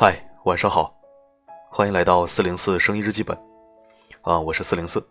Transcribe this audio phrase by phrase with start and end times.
[0.00, 0.94] 嗨，晚上好，
[1.72, 3.36] 欢迎来到四零四声音日记本，
[4.22, 5.04] 啊，我是四零四。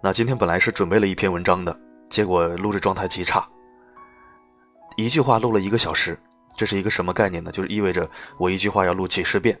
[0.00, 1.76] 那今天本来是准备了一篇文章的，
[2.08, 3.44] 结果录制状态极差，
[4.96, 6.16] 一句话录了一个小时，
[6.56, 7.50] 这是一个什么概念呢？
[7.50, 8.08] 就是意味着
[8.38, 9.60] 我一句话要录几十遍，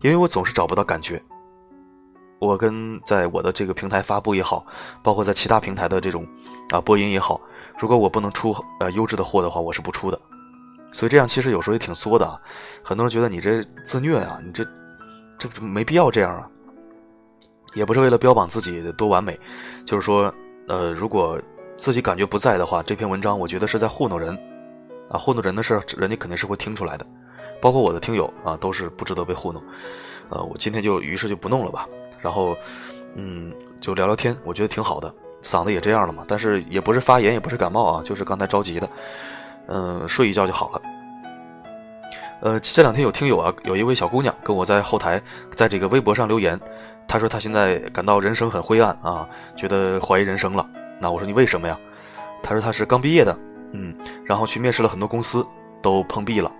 [0.00, 1.22] 因为我总是找不到感觉。
[2.38, 4.64] 我跟在我的这个平台发布也好，
[5.02, 6.26] 包括在其他平台的这种
[6.70, 7.38] 啊播音也好，
[7.78, 10.18] 如果我不能出呃优质的货的话，我是不出的。
[10.96, 12.40] 所以这样其实有时候也挺作的啊，
[12.82, 14.64] 很多人觉得你这自虐啊，你这
[15.36, 16.48] 这没必要这样啊。
[17.74, 19.38] 也不是为了标榜自己多完美，
[19.84, 20.32] 就是说，
[20.68, 21.38] 呃，如果
[21.76, 24.34] 自己感觉不在的话，这篇文章我觉得是在糊弄人，
[25.10, 27.06] 啊，糊弄人的事人家肯定是会听出来的，
[27.60, 29.62] 包括我的听友啊，都是不值得被糊弄。
[30.30, 31.86] 呃，我今天就于是就不弄了吧，
[32.22, 32.56] 然后，
[33.16, 33.52] 嗯，
[33.82, 38.88] 就聊聊天，我觉得挺好的，嗓子也这样了嘛，但是也不是发炎，也不是感冒啊，就是刚才着急的。
[39.68, 40.82] 嗯，睡一觉就好了。
[42.40, 45.20] 呃，这两天有听友啊，有一位小姑娘跟我在后台，
[45.54, 46.60] 在这个微博上留言，
[47.08, 50.68] 她说她现在感到人生很灰暗啊，觉得怀疑人生了。
[51.00, 51.78] 那我说你为什么呀？
[52.42, 53.36] 她说她是刚毕业的，
[53.72, 55.44] 嗯，然后去面试了很多公司，
[55.82, 56.52] 都碰壁了，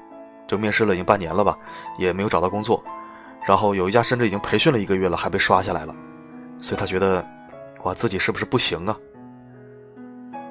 [0.46, 1.56] 就面试了已经半年了吧，
[1.98, 2.82] 也没有找到工作。
[3.46, 5.94] 然后有一家甚至已经培训了一个月了，还被刷下来了，
[6.58, 7.24] 所以她觉得，
[7.82, 8.96] 哇，自己是不是不行啊？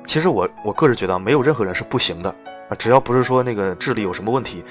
[0.05, 2.29] 其实我我个人觉得没有任何人是不行的
[2.69, 4.63] 啊，只要不是说那个智力有什么问题，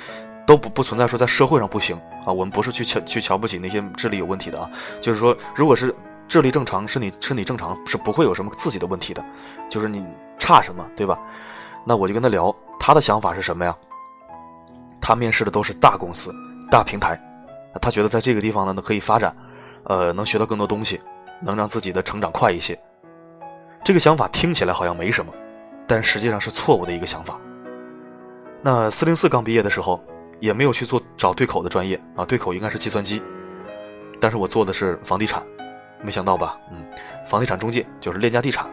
[0.47, 2.33] 都不不存在说在社会上不行啊。
[2.33, 5.95] 我们不是去瞧去瞧不起那些智力有问题的啊，就是说，如果是
[6.27, 9.25] 智力正常，身体身体正常，是不会有什么自己的问题的。
[9.69, 10.05] 就是你
[10.39, 11.19] 差什么，对吧？
[11.85, 13.77] 那我就跟他聊，他的想法是什么呀？
[15.01, 16.35] 他面试的都是大公司、
[16.71, 17.21] 大平台，
[17.83, 19.37] 他觉得在这个地方呢，可以发展，
[19.85, 21.01] 呃，能学到更多东西，
[21.43, 22.79] 能让自己的成长快一些。
[23.85, 25.31] 这个想法听起来好像没什么，
[25.87, 27.39] 但实际上是错误的一个想法。
[28.63, 30.03] 那四零四刚毕业的时候，
[30.41, 33.23] 也没有去做找对口的专业啊，对口应该是计算机，
[34.19, 35.42] 但是我做的是房地产，
[36.03, 36.57] 没想到吧？
[36.73, 36.79] 嗯，
[37.29, 38.67] 房地产中介就是链家地产。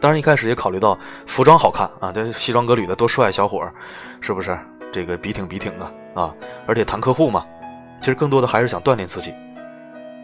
[0.00, 0.96] 当然一开始也考虑到
[1.26, 3.74] 服装好看啊，这西装革履的多帅小伙儿，
[4.20, 4.56] 是不是？
[4.92, 6.32] 这个笔挺笔挺的啊，
[6.66, 7.44] 而且谈客户嘛，
[8.00, 9.34] 其实更多的还是想锻炼自己。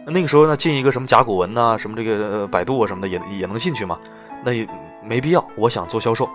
[0.05, 3.97] 那个时候呢，进一个什么甲骨文呐，什么这个百度啊什么的也也能进去嘛，
[4.43, 4.67] 那也
[5.01, 5.45] 没必要。
[5.55, 6.29] 我想做销售，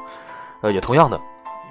[0.63, 1.21] 呃，也同样的，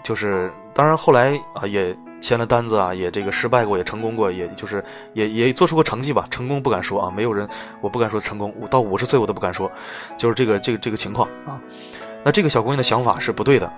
[0.03, 6.27] 就是当然后来啊也签了单子啊，也这个失败过，也成功过，也就是也也做出过成绩吧。
[6.29, 7.47] 成功不敢说啊，没有人，
[7.81, 8.53] 我不敢说成功。
[8.69, 9.71] 到五十岁我都不敢说，
[10.17, 11.59] 就是这个这个这个情况啊。
[12.23, 13.71] 那这个小姑娘的想法是不对的，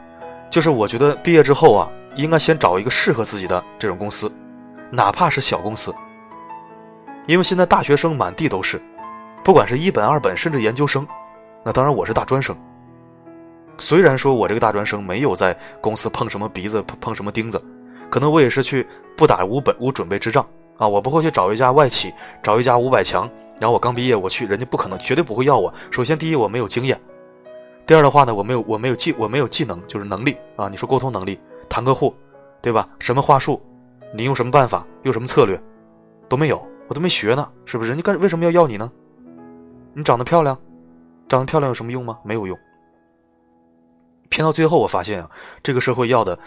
[0.49, 4.31] 就是我觉得毕业之后啊，应该先找一个适合自己的这种公司，
[4.91, 5.93] 哪怕是小公司。
[7.29, 8.81] 因为现在大学生满地都是，
[9.43, 11.07] 不管是一本、二本，甚至研究生，
[11.63, 12.57] 那当然我是大专生。
[13.77, 17.63] 虽然说我这个大专生没有在公司碰什么鼻子、碰什么钉子，
[18.09, 20.43] 可能我也是去不打无本无准备之仗
[20.77, 23.29] 啊，我不会去找一家外企，找一家五百强，
[23.59, 25.71] 然后我刚毕业我去，人家不可能，绝对不会要我。
[25.91, 26.99] 首先，第一我没有经验，
[27.85, 30.67] 第二的话呢，我没有我没有技我没有技能，就是能力啊。
[30.67, 31.39] 你说沟通能力、
[31.69, 32.11] 谈客户，
[32.59, 32.89] 对吧？
[32.97, 33.61] 什么话术，
[34.15, 35.61] 你用什么办法，用什么策略，
[36.27, 36.67] 都没有。
[36.89, 37.89] 我都没学呢，是不是？
[37.89, 38.91] 人家干为什么要要你呢？
[39.93, 40.57] 你长得漂亮，
[41.27, 42.17] 长得漂亮有什么用吗？
[42.23, 42.57] 没有用。
[44.29, 45.29] 偏到最后，我发现啊，
[45.61, 46.37] 这个社会要的，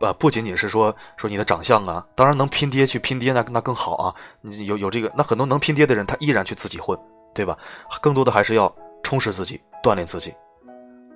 [0.00, 4.14] 呃，不仅仅是说说你的长相啊，当然能拼爹去拼爹，那那更好啊。
[4.40, 6.98] 你有有这个，那很多能拼爹的人，他依然去自己混，
[7.32, 7.56] 对吧？
[8.00, 8.74] 更多的还是要
[9.04, 10.34] 充实自己，锻炼自己，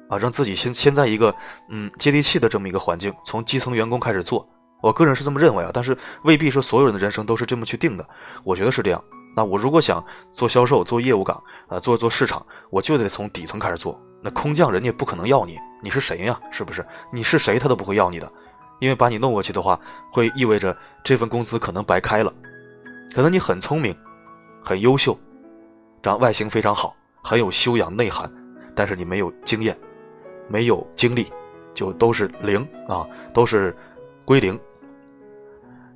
[0.08, 1.34] 啊，让自己先先在一个
[1.70, 4.48] 嗯接地气的这么一个环境，从基层员工开始做。
[4.82, 8.08] 我个人是这么认为啊，但是未必说所有人的人生都是这么去定的。
[8.44, 9.02] 我觉得是这样。
[9.36, 14.00] 那我如果想做销售、做业务岗啊，做做市场，我就得从底层开始做。
[14.20, 16.38] 那空降人家不可能要你，你是谁呀？
[16.50, 16.84] 是不是？
[17.12, 18.30] 你是谁他都不会要你的，
[18.80, 19.78] 因为把你弄过去的话，
[20.12, 22.32] 会意味着这份工资可能白开了。
[23.14, 23.96] 可能你很聪明，
[24.64, 25.16] 很优秀，
[26.02, 28.30] 长外形非常好，很有修养内涵，
[28.74, 29.78] 但是你没有经验，
[30.48, 31.32] 没有经历，
[31.72, 33.76] 就都是零啊，都是
[34.24, 34.58] 归零。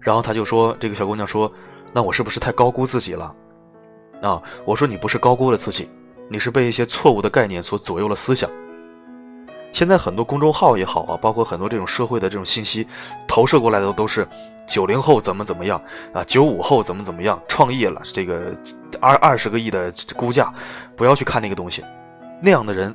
[0.05, 1.51] 然后他就说：“这个小姑娘说，
[1.93, 3.35] 那我是不是太高估自己了？”
[4.23, 5.89] 啊，我说你不是高估了自己，
[6.29, 8.49] 你是被一些错误的概念所左右了思想。
[9.73, 12.87] 现在很多公众号也好啊，包括很多这种社会的这种信息
[13.27, 14.29] 投射过来的都是
[14.69, 18.55] 九零后怎么怎么样啊，九五后怎么怎么样，创业了这个
[19.01, 20.53] 二二十个亿的估价，
[20.95, 21.83] 不要去看那个东西，
[22.41, 22.95] 那样的人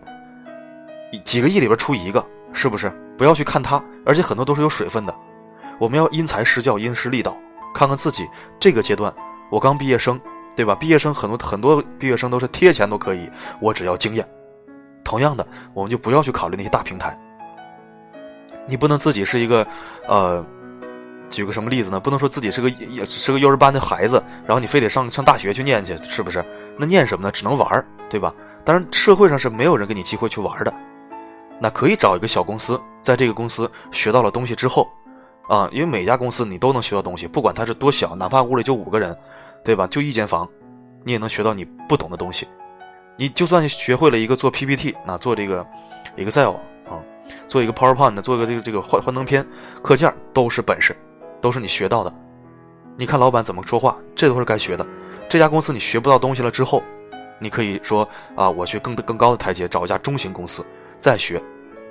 [1.23, 2.23] 几个亿里边出一个，
[2.53, 2.91] 是不是？
[3.17, 5.13] 不要去看他，而且很多都是有水分的。
[5.79, 7.35] 我们要因材施教，因势利导，
[7.73, 8.27] 看看自己
[8.59, 9.13] 这个阶段。
[9.49, 10.19] 我刚毕业生，
[10.55, 10.75] 对吧？
[10.75, 13.31] 毕业生很多很多毕业生都是贴钱都可以，
[13.61, 14.27] 我只要经验。
[15.03, 17.17] 同样的，我们就不要去考虑那些大平台。
[18.67, 19.65] 你不能自己是一个，
[20.07, 20.45] 呃，
[21.29, 21.99] 举个什么例子呢？
[21.99, 26.45] 不能说自己是个也是个幼儿班的孩子，然后你非得上上大学去念去，是不是？
[26.77, 27.31] 那念什么呢？
[27.31, 28.31] 只能玩儿，对吧？
[28.63, 30.73] 当然，社会上是没有人给你机会去玩的。
[31.59, 34.87] 那可以找一个小公司，在这个公司学到了东西之后，
[35.49, 39.17] 啊，因为每家公司你都能学到东西，不管它是多小，哪怕屋里就五个人，
[39.65, 39.87] 对吧？
[39.87, 40.47] 就一间房，
[41.03, 42.47] 你也能学到你不懂的东西。
[43.17, 45.65] 你就算学会了一个做 PPT，那做这个
[46.15, 46.51] Excel
[46.87, 47.01] 啊，
[47.47, 49.43] 做一个 PowerPoint，做一个这个这个幻幻灯片
[49.81, 50.95] 课件，都是本事，
[51.41, 52.13] 都是你学到的。
[52.95, 54.85] 你看老板怎么说话，这都是该学的。
[55.27, 56.83] 这家公司你学不到东西了之后，
[57.39, 60.63] 你可以说啊，我去更更高的台阶，找一家中型公司
[60.99, 61.41] 再学，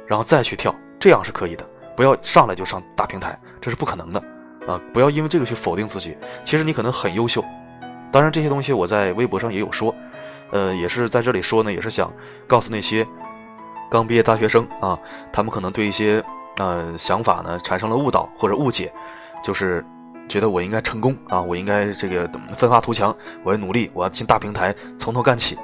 [0.07, 1.69] 然后再去跳，这样是可以的。
[1.97, 4.23] 不要上来就上大平台，这是不可能的
[4.67, 4.81] 啊！
[4.93, 6.17] 不要因为这个去否定自己。
[6.45, 7.45] 其实你可能很优秀，
[8.11, 9.95] 当然这些东西我在微博上也有说。
[10.51, 12.11] 呃，也是在这里说呢，也是想
[12.47, 13.07] 告诉那些
[13.91, 14.99] 刚毕业大学生啊，
[15.31, 16.25] 他们可能对一些
[16.57, 18.91] 呃想法呢产生了误导或者误解，
[19.45, 19.85] 就是
[20.27, 22.27] 觉得我应该成功啊，我应该这个
[22.57, 23.15] 奋发图强，
[23.45, 25.59] 我要努力，我要进大平台，从头干起。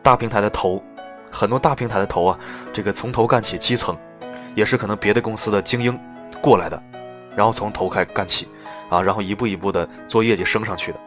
[0.00, 0.80] 大平台的头，
[1.28, 2.38] 很多大平台的头啊，
[2.72, 3.98] 这个从头干起，基层
[4.54, 5.98] 也是可能别的公司的精英
[6.42, 6.82] 过来的，
[7.36, 8.48] 然后从头开干起
[8.90, 11.00] 啊，然后一步一步的做业绩升上去的，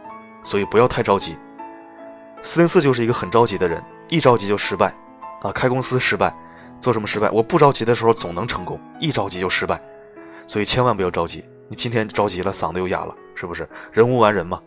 [0.43, 1.37] 所以不要太着急。
[2.41, 4.93] 四零四就是一个很着急的人，一着急就失败，
[5.41, 6.33] 啊，开公司失败，
[6.79, 7.29] 做什么失败？
[7.31, 9.79] 我不着急的时候总能成功，一着急就失败，
[10.47, 11.43] 所以千万不要着急。
[11.67, 13.67] 你今天着急了，嗓子又哑了，是不是？
[13.91, 14.61] 人无完人嘛。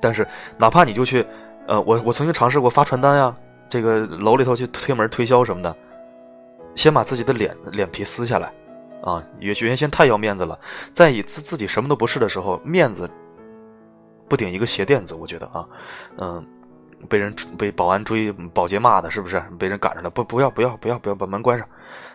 [0.00, 1.26] 但是哪怕你就去，
[1.66, 3.34] 呃，我我曾经尝试过发传单呀，
[3.68, 5.74] 这个楼里头去推门推销什么的，
[6.74, 8.52] 先把自己的脸脸皮撕下来，
[9.02, 10.58] 啊，原原先太要面子了，
[10.92, 13.08] 在以自自己什么都不是的时候，面子。
[14.28, 15.64] 不顶一个鞋垫子，我觉得啊，
[16.18, 16.44] 嗯，
[17.08, 19.40] 被人被保安追、保洁骂的，是不是？
[19.56, 21.68] 被人赶上了，不，不要，不要，不要，不要把门关上，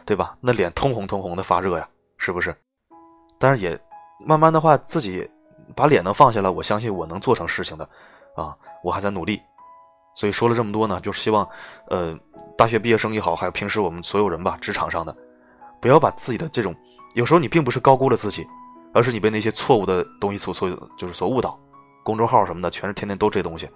[0.04, 0.36] 对吧？
[0.42, 1.88] 那脸通红通红的发热呀，
[2.18, 2.54] 是不是？
[3.40, 3.80] 但是也
[4.26, 5.26] 慢慢的话，自己
[5.74, 7.88] 把脸能放下来，我相信我能做成事情的，
[8.36, 9.42] 啊，我还在努力。
[10.14, 11.48] 所以说了这么多呢，就是希望，
[11.88, 12.14] 呃，
[12.58, 15.16] 大学毕业生也好，还有平时我们所有人吧，职场上的，
[15.82, 16.74] 不要把自己的这种，
[17.16, 18.48] 有时候你并不是高估了自己，
[18.94, 21.60] 而是你被那些错误的东西所所就是所误导。
[22.04, 23.70] 公众号什么的，全是天天都这东西，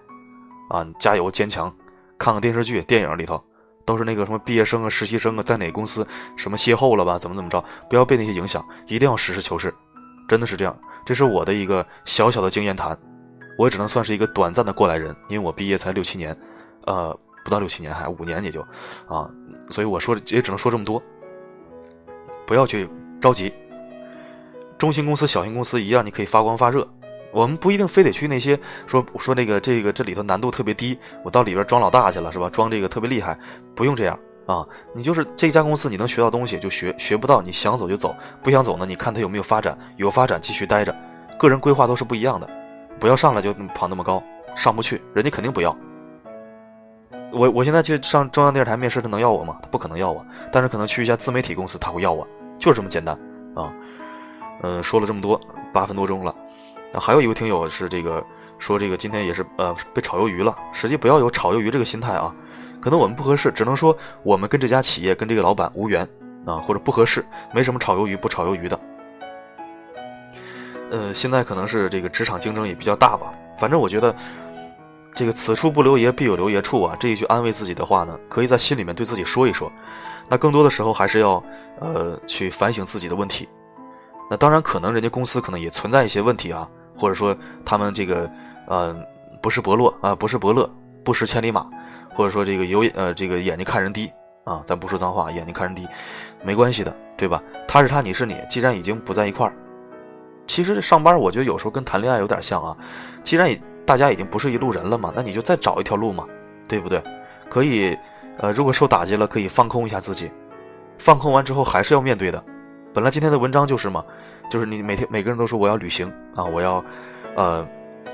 [0.70, 1.72] 啊，加油坚强，
[2.18, 3.44] 看看电视剧、电影里头，
[3.86, 6.06] 都是那个什么毕业生啊、实习生啊，在哪个公司
[6.36, 9.74] 什么邂逅了吧，怎么怎么着，不要被那些影响，一定要实事求是，
[10.28, 10.76] 真的是这样。
[11.06, 12.98] 这是我的一个小小的经验谈，
[13.60, 16.36] 我也只能算是一个短暂的过来人，因为我毕业才六七年，
[16.88, 18.60] 呃，不到六七年，还五年也就，
[19.08, 19.30] 啊，
[19.70, 21.00] 所以我说也只能说这么多，
[22.46, 22.88] 不要去
[23.20, 23.54] 着急，
[24.78, 26.88] 中型公司、小型公司一样，你可以发光发热。
[27.32, 28.58] 我们不一定非得去那些
[28.88, 32.50] 说说那个这个这里头难度特别低，我到里边装老大去了是吧？
[32.50, 33.38] 装这个特别厉害，
[33.76, 34.66] 不用这样啊！
[34.94, 40.96] 你就是这家公司你能学到东西就学，学不到你想走就走，不想走呢，你看他有没有发展，有发展继续待着。
[41.38, 42.50] 个人规划都是不一样的，
[43.00, 44.24] 不要上来就跑那么高，
[44.56, 45.76] 上不去，人家肯定不要。
[47.36, 49.58] 我我现在去上中央电视台面试，他能要我吗？
[49.62, 52.26] 他不可能要我，但是可能去一家自媒体公司他会要我，
[52.58, 53.14] 就是这么简单
[53.54, 53.74] 啊！
[54.62, 55.40] 嗯，说了这么多，
[55.74, 56.34] 八分多钟了。
[56.94, 58.24] 那还有一位听友是这个
[58.58, 62.34] 说这个今天也是呃被炒鱿鱼了，实际不要有炒鱿鱼这个心态啊，
[62.80, 66.08] 可能我们不合适，只能说我们跟这家企业跟这个老板无缘
[66.46, 68.80] 啊，或者不合适，没什么炒鱿鱼不炒鱿鱼的。
[70.90, 74.16] 呃，现在可能是这个职场竞争也比较大吧，反正我觉得
[75.16, 79.72] 这个此处不留爷必有留爷处啊，这一句安慰自己的话呢，可以在心里面对自己说一说。
[80.30, 81.42] 那更多的时候还是要
[81.80, 83.48] 呃去反省自己的问题。
[84.30, 86.70] 那当然可能人家公司可能也存在一些问题啊。
[86.98, 88.32] 或者说他们这个，
[88.68, 88.96] 呃，
[89.42, 90.70] 不是伯乐啊，不是伯乐，
[91.04, 91.68] 不识千里马，
[92.16, 94.10] 或者说这个有呃这个眼睛看人低
[94.46, 95.86] 啊，咱不说脏话，眼睛看人低，
[96.42, 97.44] 没关系的，对吧？
[97.68, 99.54] 他是他，你是你，既然已经不在一块儿，
[100.48, 102.78] 其实上班我觉得有时候跟谈恋爱有点像啊，
[103.26, 103.52] 既然
[103.86, 106.26] 大家已经不是一路人了嘛，那你就再找一条路嘛，
[106.68, 107.02] 对不对？
[107.50, 107.98] 可以，
[108.38, 110.32] 呃，如果受打击了，可以放空一下自己，
[110.98, 112.44] 放空完之后还是要面对的。
[112.94, 114.04] 本来今天的文章就是嘛。
[114.48, 116.84] 就是你每天每个人都说我要旅行啊，我要，
[117.36, 117.68] 呃，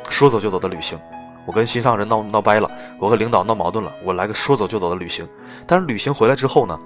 [0.10, 0.98] 说走就走的旅行。
[1.46, 5.28] 我跟心上人闹闹掰了，我和领导闹矛盾了，我来个说走就走的旅行。
[5.68, 6.80] 但是旅行回来之后呢，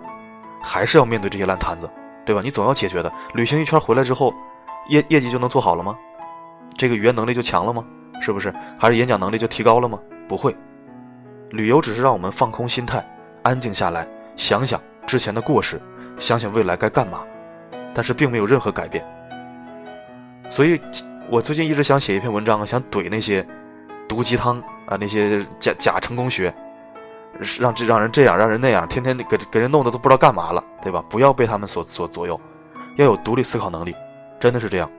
[0.63, 1.88] 还是要面对这些烂摊子，
[2.25, 2.42] 对吧？
[2.44, 3.13] 你总要解决的。
[3.36, 4.34] 旅行一圈回来之后，
[4.89, 5.96] 业业绩就能做好了吗？
[6.75, 7.86] 这个语言能力就强了吗？
[8.22, 8.53] 是不是？
[8.77, 10.00] 还是演讲能力就提高了吗？
[10.27, 10.55] 不会。
[11.51, 13.05] 旅游只是让我们放空心态，
[13.43, 15.79] 安静下来，想想之前的过失，
[16.19, 17.19] 想想未来该干嘛，
[17.93, 19.05] 但是并没有任何改变。
[20.50, 20.81] 所以，
[21.29, 23.45] 我最近一直想写一篇文章，想怼那些
[24.07, 26.53] 毒鸡汤啊，那些假假成功学，
[27.60, 31.03] 让这让人这样，让人那样，天天给给人弄得都不知道干嘛了，对吧？
[31.10, 32.39] 不要被他们所所左右，
[32.98, 33.95] 要有独立思考能力，
[34.39, 34.89] 真的是这样。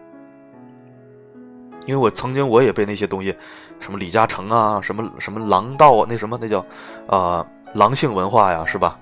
[1.84, 3.36] 因为我曾经我也被那些东西，
[3.78, 6.64] 什么李嘉诚啊，什么什么狼道啊，那什么那叫，
[7.06, 8.98] 啊狼性文化呀，是吧？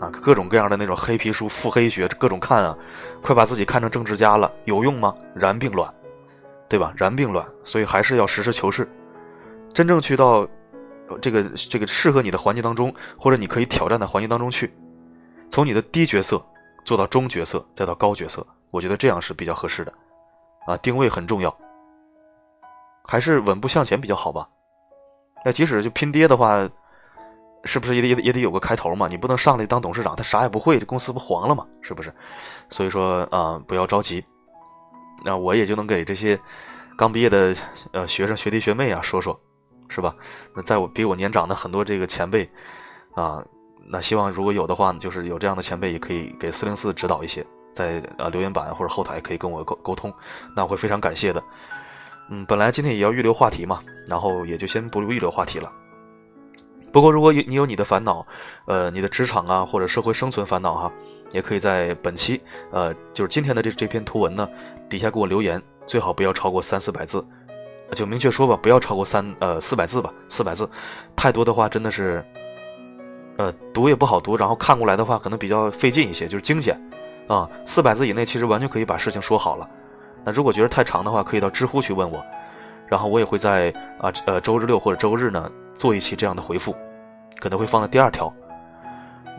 [0.00, 2.76] 啊，各种各样的那种黑皮书、腹黑学，各种看啊，
[3.22, 5.14] 快把自己看成政治家了，有用吗？
[5.34, 5.92] 然并卵，
[6.68, 6.92] 对吧？
[6.96, 8.88] 然并卵，所以还是要实事求是，
[9.72, 10.48] 真正去到
[11.20, 14.74] 这个这个适合你的环境当中，或者你可以挑战的环境当中去，
[15.48, 16.44] 从你的低角色
[16.84, 19.92] 做到中角色，再到高角色，我觉得这样是比较合适的，
[20.66, 21.56] 啊，定位很重要。
[23.04, 24.48] 还是稳步向前比较好吧。
[25.44, 26.68] 那即使就拼爹的话，
[27.64, 29.06] 是不是也得也得有个开头嘛？
[29.06, 31.66] 你不能上来当董事长，他啥也不会，这公司不黄了吗？
[31.82, 32.12] 是不是？
[32.70, 34.24] 所以说啊，不要着急。
[35.24, 36.38] 那我也就能给这些
[36.98, 37.54] 刚毕业的
[37.92, 39.38] 呃学生学弟学妹啊说说，
[39.88, 40.14] 是吧？
[40.54, 42.50] 那在我比我年长的很多这个前辈
[43.14, 43.42] 啊，
[43.86, 50.12] 那希望如果有的话，就是有这样的前辈也可以给四零四指导一些，在呃留言板或者后台可以跟我沟沟通，
[50.56, 51.42] 那我会非常感谢的。
[52.30, 55.70] 嗯，本来今天也要预留话题嘛，然后也就先不预留话题了。
[56.90, 58.24] 不过，如果有你有你的烦恼，
[58.66, 60.92] 呃，你的职场啊或者社会生存烦恼哈，
[61.32, 62.40] 也可以在本期
[62.70, 64.48] 呃就是今天的这这篇图文呢
[64.88, 67.26] 底下给我留言，最好不要超过三四百字，
[67.92, 70.68] 就明确说吧，不要超过三呃四百字吧，四百字
[71.16, 72.24] 太多的话真的是，
[73.38, 76.80] 呃读也不好读，然后看过来的话可能比较费劲一些，就是精简
[77.26, 79.68] 啊，四百字以内其实完全可以把事情说好了。
[80.24, 82.24] 那如果觉得太长的话，可以到知乎去问我，
[82.88, 86.74] 然后我也会在啊呃周日六或者周日呢做一期这样的回复，
[87.38, 88.32] 可能会放在第二条。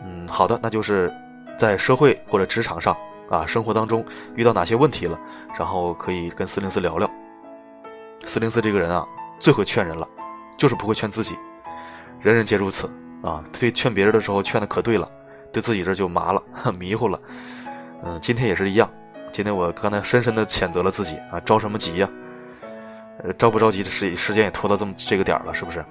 [0.04, 1.12] 嗯，好的，那就是
[1.58, 2.96] 在社会或者职场上
[3.28, 4.04] 啊生活当中
[4.36, 5.18] 遇到哪些问题了，
[5.58, 7.10] 然后可以跟四零四聊聊。
[8.24, 9.04] 四零四这个人啊
[9.40, 10.06] 最会劝人了，
[10.56, 11.36] 就是不会劝自己，
[12.20, 12.88] 人人皆如此
[13.22, 13.42] 啊。
[13.58, 15.10] 对劝别人的时候劝的可对了，
[15.52, 16.42] 对自己这就麻了
[16.78, 17.20] 迷糊了。
[18.02, 18.88] 嗯，今天也是一样。
[19.32, 22.08] 今天我刚才深深的谴责了自己啊，着什么急呀？
[23.22, 23.90] 呃，着不着急的？
[23.90, 25.84] 时时间也拖到这么这个点了，是不是？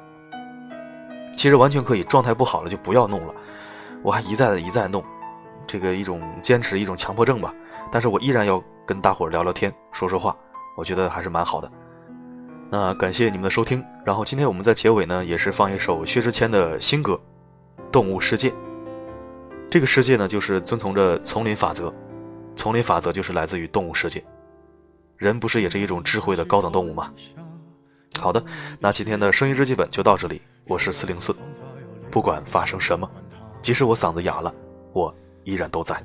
[1.33, 3.33] 其实完全可以，状态不好了就不要弄了。
[4.01, 5.03] 我还一再的一再弄，
[5.67, 7.53] 这个一种坚持，一种强迫症吧。
[7.91, 10.35] 但是我依然要跟大伙儿聊聊天，说说话，
[10.77, 11.71] 我觉得还是蛮好的。
[12.69, 17.13] 那感谢你们的收听，然后今天我们在结尾呢，也是放一首薛之谦的新歌
[17.91, 18.49] 《动物世界》。
[19.69, 21.93] 这个世界呢，就是遵从着丛林法则。
[22.55, 24.23] 丛林法则就是来自于动物世界，
[25.17, 27.11] 人不是也是一种智慧的高等动物吗？
[28.19, 28.43] 好的，
[28.79, 31.35] 那今天的声音日记本就到这里，我是四零四，
[32.09, 33.09] 不管发生什么，
[33.61, 34.53] 即使我嗓子哑了，
[34.93, 36.01] 我依然都在。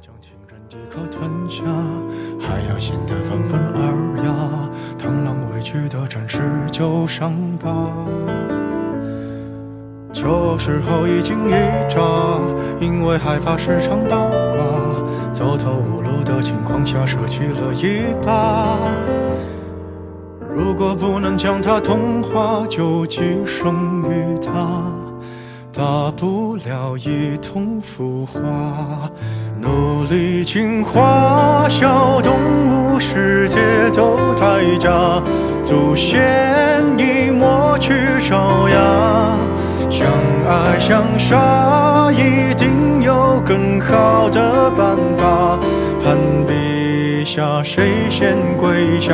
[10.13, 11.53] 这时候已经一
[11.89, 12.01] 扎，
[12.81, 15.00] 因为害怕时常倒挂，
[15.41, 18.79] 走投无路的情况下舍弃了一把。
[20.55, 24.53] 如果不能将它同化，就寄生于它，
[25.73, 29.11] 大不了一同腐化。
[29.59, 32.35] 努力进化，小动
[32.69, 33.59] 物世界
[33.95, 35.23] 都太假，
[35.65, 39.39] 祖先已抹去爪牙。
[39.91, 40.09] 相
[40.49, 45.59] 爱相杀，一定有更好的办法。
[46.03, 46.17] 攀
[46.47, 49.13] 比下谁先跪下，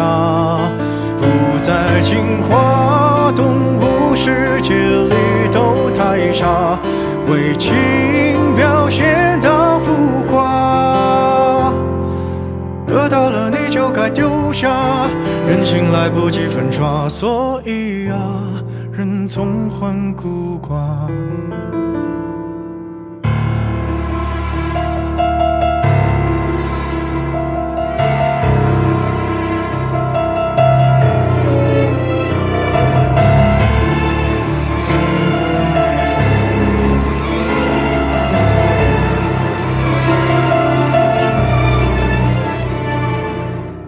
[1.16, 3.32] 不再进化。
[3.34, 5.14] 动物世界里
[5.50, 6.78] 都太傻，
[7.28, 7.74] 为情
[8.54, 9.92] 表现到浮
[10.28, 11.72] 夸。
[12.86, 15.08] 得到了你就该丢下，
[15.46, 18.45] 人心来不及粉刷，所以啊。
[18.96, 20.72] 人总患孤寡。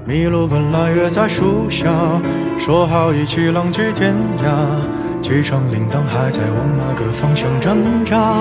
[0.07, 1.91] 麋鹿本来约在树下，
[2.59, 4.98] 说好一起浪迹天涯。
[5.23, 8.35] 系上铃铛，还在往哪个方向挣扎？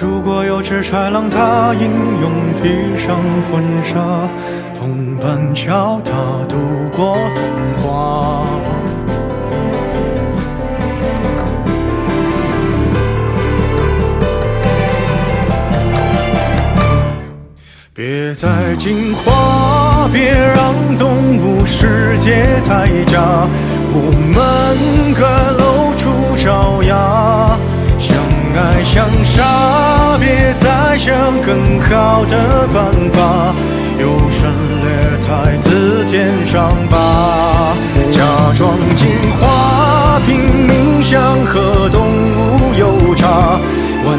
[0.00, 1.90] 如果有只豺狼，它英
[2.20, 3.16] 勇披上
[3.50, 4.28] 婚纱，
[4.78, 6.12] 同伴教它
[6.48, 6.56] 度
[6.94, 7.44] 过童
[7.82, 8.46] 话。
[17.94, 23.48] 别再进化，别让动物世界太假。
[23.98, 24.36] 我们
[25.14, 25.24] 该
[25.56, 27.58] 露出爪牙，
[27.98, 28.14] 相
[28.54, 33.54] 爱相杀，别再想更好的办法。
[33.98, 37.74] 优胜劣汰自舔伤疤，
[38.12, 38.20] 假
[38.54, 39.08] 装进
[39.40, 43.58] 化，拼命想和动物有差，
[44.04, 44.18] 问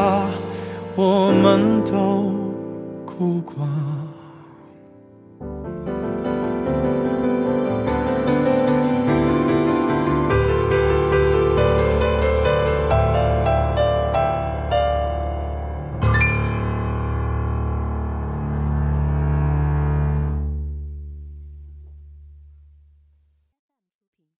[1.03, 2.31] 我们都
[3.07, 3.65] 苦过。